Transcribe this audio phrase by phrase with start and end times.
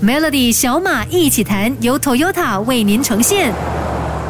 [0.00, 3.52] Melody 小马一起弹，由 Toyota 为您呈现。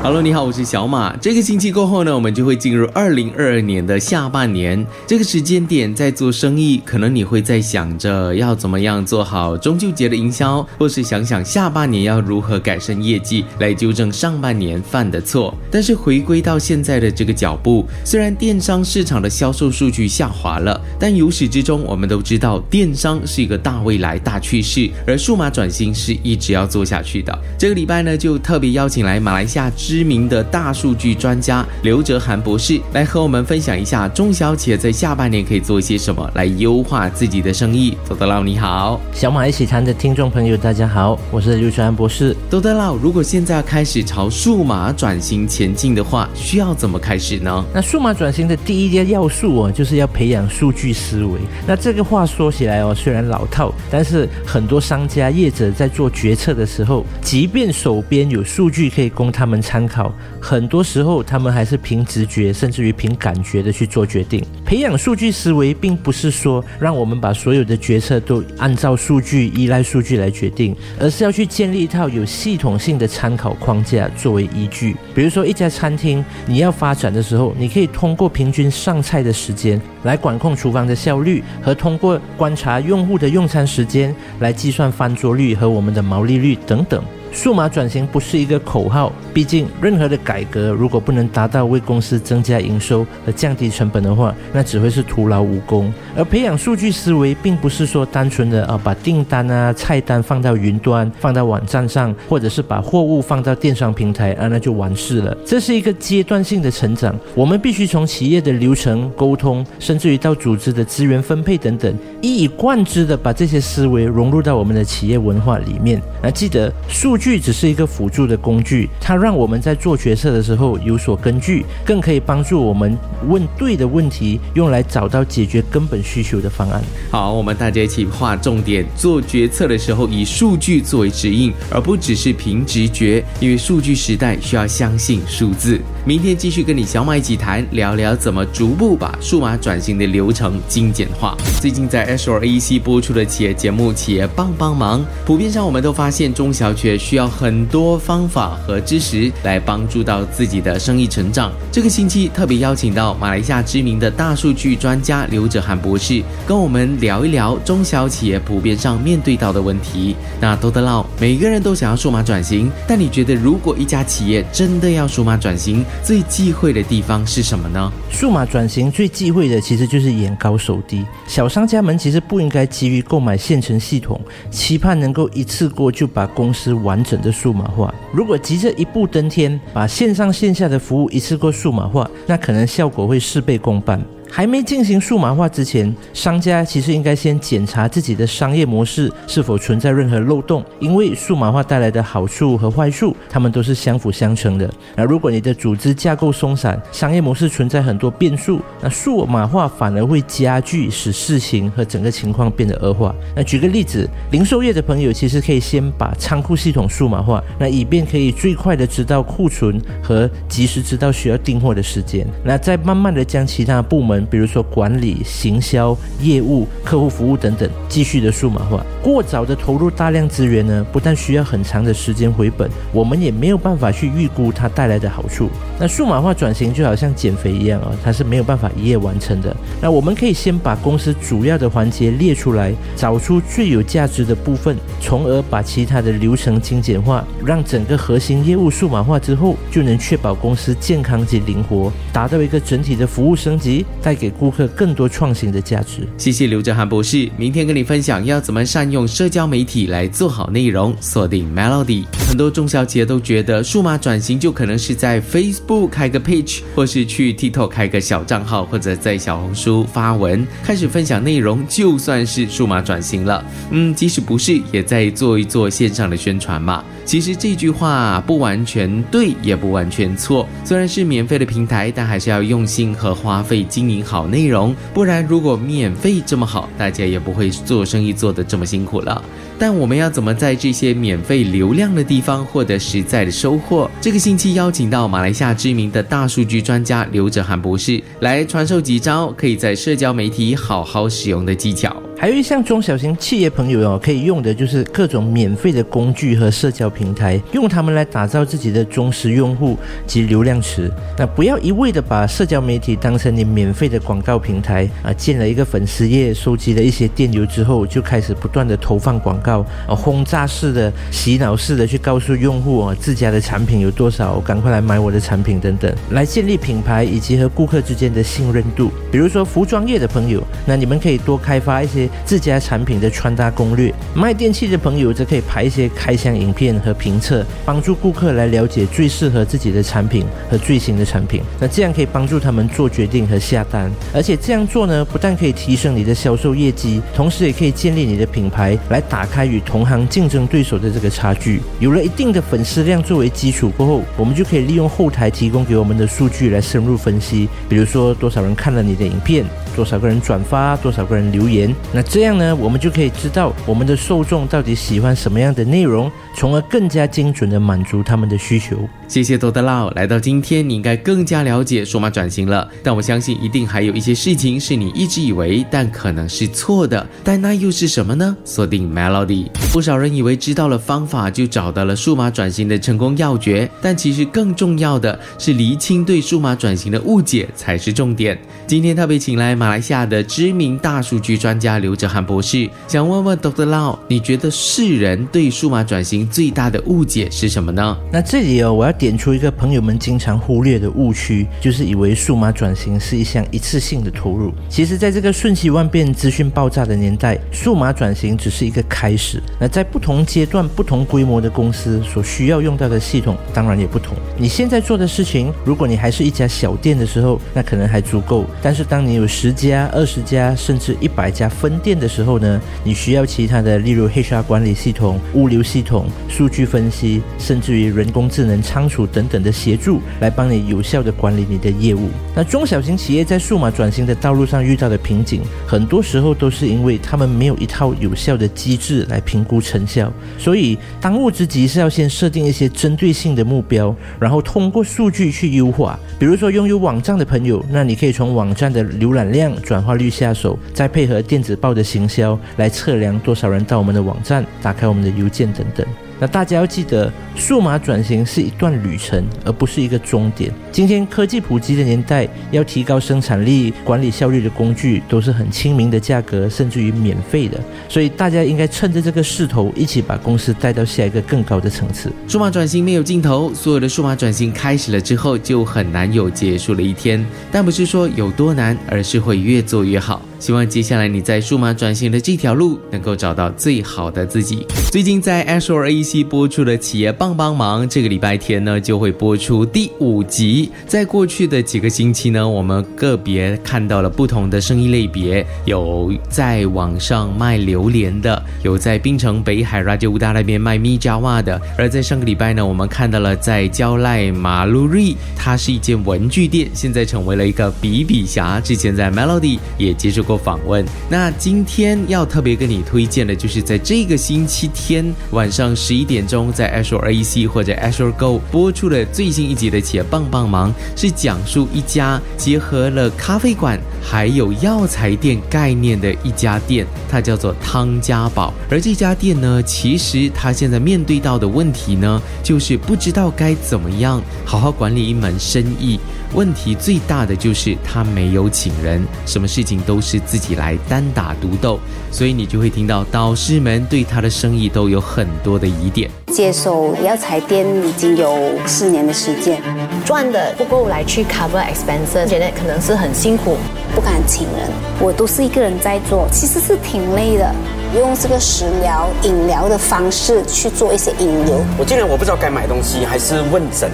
[0.00, 1.14] Hello，你好，我是小马。
[1.16, 4.86] 这个星期过后呢，我们就会进入二零二二年的下半年。
[5.08, 15.52] 这个时间点在做生意，可能你会在想着要怎么样做好中秋节的营销，或是想想下半年要如何改善业绩，来纠正上半年犯的错。
[15.68, 27.36] 但是回归到现在的这个脚步，虽然电商市场的销售数据下滑了，但由始至终，我们都知道电商是一个大未来、大趋势，而数码转型是一直要做下去的。
[27.58, 29.68] 这个礼拜呢，就特别邀请来马来西亚。
[29.88, 37.96] 知名的大数据专家刘哲涵博士来和我们分享一下中小企业在下半年可以做一些什么来优化自己的生意。
[38.06, 42.36] 多德老你好，小马一起谈的听众朋友大家好，我是刘哲涵博士。
[42.50, 47.64] 多德老，如果现在要开始朝数码转型前进的话，需要怎么开始呢？
[47.72, 51.40] 那数码转型的第一个要素哦，就是要培养数据思维。
[51.66, 59.77] 那这个话说起来哦，虽然老套，但是很多商家业者在做决策的时候，即便手边有数据可以供他们参。
[59.78, 64.44] 参考，很多时候他们还是凭直觉，甚至于凭感觉的去做决定。
[64.64, 74.96] 培养数据思维，并不是说让我们把所有的决策都按照数据、依赖数据来决定，而是要去建立一套有系统性的参考框架作为依据。
[75.14, 87.00] 比如说，一家餐厅你要发展的时候，你可以通过平均上菜的时间来管控厨房的效率，和通过观察用户的用餐时间来计算翻桌率和我们的毛利率等等。
[87.32, 95.92] 数码转型不是一个口号，毕竟任何的改革如果不能达到为公司增加营收和降低成本的话，那只会是徒劳无功。
[96.16, 105.36] 而培养数据思维，并不是说单纯的啊把订单啊菜单放到云端、放到网站上，或者是把货物放到电商平台啊那就完事了。
[105.44, 116.00] 这是一个阶段性的成长，我们必须从企业的流程沟通，甚至于到组织的资源分配等等，一以贯之的把这些思维融入到我们的企业文化里面。
[116.22, 117.17] 那记得数。
[117.18, 122.96] 据只是一个辅助的工具，它让我们在做决策的时候有所根据，更可以帮助我们
[123.26, 126.82] 问对的问题，用来找到解决根本需求的方案。
[127.10, 135.80] 好，我们大家一起划重点，做决策的时候以数据作为指引，而不只是凭直觉，因为数据时代需要相信数字。
[136.08, 141.36] 明天继续跟你小马一起谈，聊聊怎么逐步把数码转型的流程精简化。
[141.60, 151.52] 最近在 S R A C 播出的企业节目《企业帮帮忙》，普遍上我们都发现中小企业需要很多方法和知识来帮助到自己的生意成长。
[151.70, 160.16] 这个星期特别邀请到马来西亚知名的大数据专家刘哲涵博士，跟我们聊一聊中小企业普遍上面对到的问题。
[160.40, 167.92] 那多得唠，每个人都想要数码转型，但你觉得如果一家企业真的要数码转型，最忌讳的地方是什么呢？
[168.10, 171.04] 数码转型最忌讳的其实就是眼高手低。
[171.26, 174.18] 小商家们其实不应该急于购买现成系统，
[174.50, 177.94] 期盼能够一次过就把公司完整的数码化。
[178.12, 184.00] 如果急着一步登天，把线上线下的服务一次过数码化，那可能效果会事倍功半。
[184.30, 194.70] 还没进行数码化之前，商家其实应该先检查自己的商业模式是否存在任何漏洞，因为数码化带来的好处和坏处，它们都是相辅相成的。
[194.94, 203.14] 那如果你的组织架构松散，商业模式存在很多变数，那数码化反而会加剧，使事情和整个情况变得恶化。
[203.34, 214.17] 那举个例子，零售业的朋友其实可以先把仓库系统数码化，那以便可以最快的知道库存和及时知道需要订货的时间，那再慢慢的将其他部门。
[214.26, 218.84] 比如说管理、行销、业务、客户服务等等，继续的数码化。
[219.02, 225.48] 过早的投入大量资源呢，不但需要很长的时间回本，我们也没有办法去预估它带来的好处。
[225.78, 229.54] 那数码化转型就好像减肥一样啊，它是没有办法一夜完成的。
[229.80, 243.86] 那我们可以先把公司主要的环节列出来，找出最有价值的部分，从而把其他的流程精简化，让整个核心业务数码化之后，就能确保公司健康及灵活，达到一个整体的服务升级。
[244.08, 246.08] 带给顾客更多创新的价值。
[246.16, 250.96] 谢谢刘哲涵博士，明天跟你分享要怎么善用社交媒体来做好内容。
[250.98, 263.44] 锁定 Melody，很多中小企业都觉得数码转型就可能是在 Facebook 开个 page，或是去 TikTok 开个小账号，或者在小红书发文开始分享内容，就算是数码转型了。
[263.72, 266.82] 嗯，即使不是，也在做一做线上的宣传嘛。
[267.08, 270.46] 其实这句话不完全对，也不完全错。
[270.62, 274.76] 虽然是免费的平台，但还是要用心和花费经营好内容。
[274.92, 279.24] 不然，如果免费这么好，大家也不会做生意做得这么辛苦了。
[279.58, 283.90] 但我们要怎么在这些免费流量的地方获得实在的收获？
[284.02, 291.96] 这个星期邀请到马来西亚知名的大数据专家刘哲涵博士来传授几招可以在社交媒体好好使用的技巧。
[292.20, 300.90] 还有一项中小型企业朋友哦，可以用的就是各种免费的工具和社交平台，用它们来打造自己的忠实用户及流量池。
[301.16, 318.90] 那不要一味的把社交媒体当成你免费的广告平台啊，建了一个粉丝页，收集了一些电流之后，就开始不断的投放广告，啊，轰炸式的、洗脑式的去告诉用户啊，自家的产品有多少，赶快来买我的产品等等，来建立品牌以及和顾客之间的信任度。
[319.12, 331.42] 比如说服装业的朋友，那你们可以多开发一些自家产品的穿搭攻略；卖电器的朋友则可以拍一些开箱影片和评测，帮助顾客来了解最适合自己的产品和最新的产品。
[331.60, 341.60] 那这样可以帮助他们做决定和下单，而且这样做呢，不但可以提升你的销售业绩，同时也可以建立你的品牌，来打开与同行竞争对手的这个差距。
[341.78, 349.44] 有了一定的粉丝量作为基础过后，我们就可以利用后台提供给我们的数据来深入分析，比如说多少人看了你的影片。
[349.78, 358.76] 多少个人转发，多少个人留言，那这样呢，我们就可以知道我们的受众到底喜欢什么样的内容，从而更加精准的满足他们的需求。
[359.06, 362.68] 谢谢多德老，来到今天，你应该更加了解数码转型了。
[362.82, 367.06] 但我相信，一定还有一些事情是你一直以为，但可能是错的。
[367.22, 368.36] 但那又是什么呢？
[368.44, 369.46] 锁定 Melody。
[369.72, 378.36] 不少人以为知道了方法，就找到了数码转型的成功要诀，但其实更重要的是厘清对数码转型的误解才是重点。
[378.66, 379.67] 今天特别请来马。
[379.68, 383.66] 马来西亚的知名大数据专家刘哲涵博士想问问 Dr.
[383.66, 387.94] Lau，你觉得世人对数码转型最大的误解是什么呢？
[388.10, 394.54] 那这里哦，我要点出一个朋友们经常忽略的误区，就是以为数码转型是一项一次性的投入。
[394.70, 399.38] 其实，在这个瞬息万变、资讯爆炸的年代，数码转型只是一个开始。
[399.60, 404.16] 那在不同阶段、不同规模的公司所需要用到的系统，当然也不同。
[404.38, 408.46] 你现在做的事情，如果你还是一家小店的时候，那可能还足够。
[408.62, 422.10] 但是，当你有十十家、二十家甚至一百家分店的时候呢，你需要其他的，例如 HR 管理系统、物流系统、数据分析，甚至于人工智能仓储等等的协助，来帮你有效的管理你的业务。
[422.36, 430.12] 那中小型企业在数码转型的道路上遇到的瓶颈，很多时候都是因为他们没有一套有效的机制来评估成效。
[430.36, 435.98] 所以当务之急是要先设定一些针对性的目标，然后通过数据去优化。
[436.18, 439.78] 比如说拥有网站的朋友，那你可以从网站的浏览量量转。
[439.78, 445.86] 化率下手，再配合电子报的行销来测量多少人到我们的网站、打开我们的邮件等等。
[446.20, 450.52] 那大家要记得，数码转型是一段旅程，而不是一个终点。
[450.72, 457.60] 今天科技普及的年代，要提高生产力、管理效率的工具都是很亲民的价格，甚至于免费的。
[457.88, 462.12] 所以大家应该趁着这个势头，一起把公司带到下一个更高的层次。
[462.26, 467.24] 数码转型没有尽头，所有的数码转型开始了之后，就很难有结束的一天。
[467.52, 470.20] 但不是说有多难，而是会越做越好。
[470.38, 474.64] 希望接下来你在数码转型的这条路，能够找到最好的自己。
[474.92, 480.70] 最近在 Azure AC 播出的企业帮帮忙，这个礼拜天呢就会播出第五集。
[480.86, 491.60] 在过去的几个星期呢，我们个别看到了不同的生意类别，有在网上卖榴莲的，有在槟城北海 Raja Uda 那边卖米加袜的。
[491.76, 498.60] 而在上个礼拜呢，我们看到了在蕉赖马路瑞，它是一间文具店，现在成为了一个比比侠。
[498.60, 500.27] 之前在 Melody 也接受。
[500.28, 510.70] 过访问，那今天要特别跟你推荐的，就是在这个星期天晚上十一点钟，在 Azure AC 或者 Azure Go 播出的最新一集的《企业帮帮忙》，
[511.00, 518.52] 是讲述一家结合了咖啡馆还有药材店概念的一家店，它叫做汤家宝。
[518.70, 525.98] 而这家店呢，其实它现在面对到的问题呢，就是不知道该怎么样好好管理一门生意。
[526.34, 536.10] 问题最大的就是他没有请人，什么事情都是自己来单打独斗，所以你就会听到导师们对他的生意都有很多的疑点。
[536.30, 539.60] 接手药材店已经有四年的时间，
[540.04, 543.56] 赚的不够来去 cover expenses，觉得可能是很辛苦，
[543.94, 544.70] 不敢请人，
[545.00, 547.54] 我都是一个人在做，其实是挺累的，
[547.96, 551.60] 用这个食疗、饮疗的方式去做一些引流。
[551.78, 553.90] 我竟然我不知道该买东西还是问诊。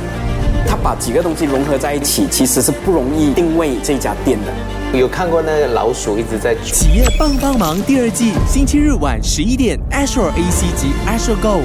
[0.66, 4.98] 他把几个东西融合在一起，其实是不容易定位这家店的。
[4.98, 11.60] 有看过那个老鼠一直在企业帮帮忙第二季，星期日晚十一点，Azure AC 及 Azure Go。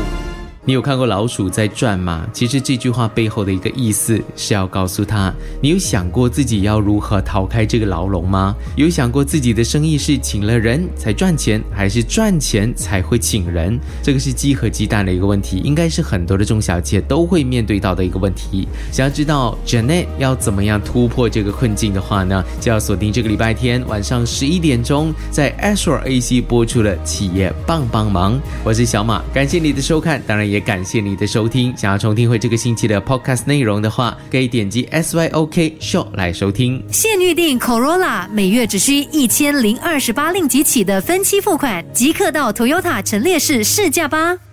[0.70, 2.28] 你有看过老鼠在转吗？
[2.32, 8.56] 其实这句话背后的一个意思是要告诉他，你有想过自己要如何逃开这个牢笼吗？
[8.76, 13.80] 有想过自己的生意是请了人才赚钱，还是赚钱才会请人？
[14.04, 18.68] 这个是鸡和鸡蛋的一个问题，应该是很多的中小企业都会面对到的一个问题。
[18.92, 28.40] 想要知道 Janet 要怎么样突破这个困境的话呢，就要锁定这个礼拜天晚上十一点钟，在 Astro AC 播出的企业帮帮忙。
[28.64, 31.76] 我是小马，感谢你的收看，当然也感谢你的收听。
[31.78, 36.84] 想要重听会这个星期的 Podcast 内容的话，可以点击 SYOK Show 来收听。
[36.92, 44.49] 现预定 Corolla，每月只需一千零二十八令吉起的分期付款，即刻到 Toyota 陈列室试驾吧。